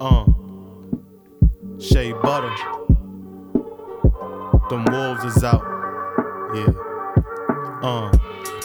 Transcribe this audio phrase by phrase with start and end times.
[0.00, 0.24] Uh,
[1.78, 2.54] Shae Butta.
[4.70, 5.62] Them wolves is out.
[6.54, 6.72] Yeah.
[7.82, 8.10] Uh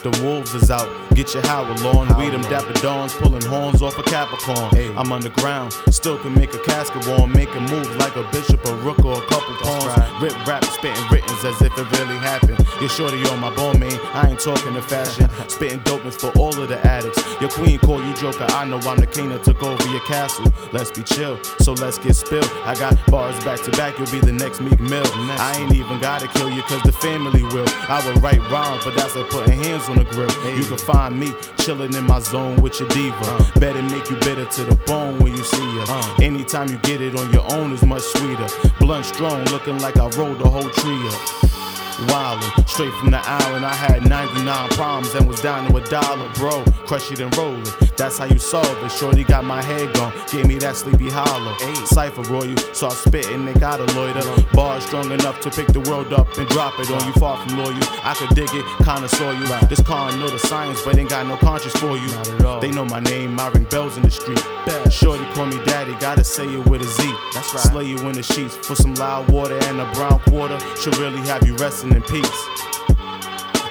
[0.04, 0.90] the wolves is out.
[1.16, 2.18] Get your howl on.
[2.18, 4.70] We them dapper dawns pulling horns off a Capricorn.
[4.76, 4.94] Hey.
[4.96, 8.76] I'm underground, still can make a casket warm, Make a move like a bishop, a
[8.76, 9.86] rook, or a couple pawns.
[9.86, 10.22] right.
[10.22, 12.60] Rip rap, spitting writtens as if it really happened.
[12.80, 13.98] You're shorty on my bone, man.
[14.14, 15.30] I ain't talking the fashion.
[15.48, 17.22] Spitting dopeness for all of the addicts.
[17.40, 18.46] Your queen call you joker.
[18.50, 20.52] I know I'm the king that took over your castle.
[20.72, 22.50] Let's be chill, so let's get spilled.
[22.66, 23.98] I got bars back to back.
[23.98, 25.06] You'll be the next Meek Mill.
[25.40, 27.68] I ain't even gotta kill you, cause the family will.
[27.90, 30.30] I would write rhymes, but that's like putting hands on the grill.
[30.58, 33.52] You can find me chilling in my zone with your diva.
[33.60, 35.86] Better make you bitter to the bone when you see her.
[35.88, 36.16] Uh.
[36.22, 38.48] Anytime you get it on your own is much sweeter.
[38.80, 41.73] Blunt strong, looking like I rolled the whole tree up.
[42.08, 43.66] Wildin', straight from the island.
[43.66, 46.64] I had 99 problems and was down to a dollar, bro.
[46.86, 47.98] Crush it and roll it.
[47.98, 48.92] That's how you solve it.
[48.92, 51.56] Shorty got my head gone, gave me that sleepy hollow.
[51.86, 54.24] Cypher roll you, so I spit and they gotta loiter.
[54.54, 57.14] Bars strong enough to pick the world up and drop it on you.
[57.14, 59.46] Far from loyal, I could dig it, kinda saw you.
[59.68, 62.08] This car know the science, but ain't got no conscience for you.
[62.08, 62.60] Not at all.
[62.60, 64.44] They know my name, I ring bells in the street.
[64.90, 67.14] Shorty call me daddy, gotta say it with a Z.
[67.34, 67.64] That's right.
[67.64, 70.58] Slay you in the sheets for some loud water and a brown quarter.
[70.78, 72.48] Should really have you resting in peace.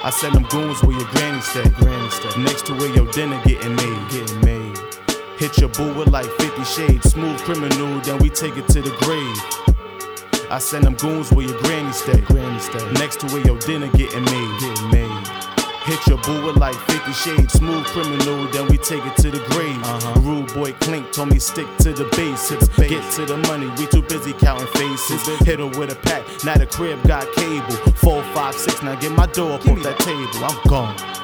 [0.03, 1.67] I send them goons where your granny stay.
[1.69, 2.41] Granny stay.
[2.41, 4.09] Next to where your dinner getting made.
[4.11, 4.77] Getting made.
[5.37, 7.11] Hit your boo with like 50 shades.
[7.11, 10.49] Smooth criminal, then we take it to the grave.
[10.51, 12.19] I send them goons where your granny stay.
[12.21, 12.91] Granny stay.
[12.93, 14.59] Next to where your dinner getting made.
[14.59, 15.52] Getting made.
[15.85, 17.53] Hit your boo with like 50 shades.
[17.53, 19.77] Smooth criminal, then we take it to the grave.
[19.83, 20.19] Uh-huh.
[20.21, 22.69] Rude boy Clink told me stick to the basics.
[22.77, 25.25] Get to the money, we too busy counting faces.
[25.45, 27.75] Hit her with a pack, now the crib got cable.
[27.95, 30.45] Four, five, six, now get my door up off that table.
[30.45, 31.22] I'm gone.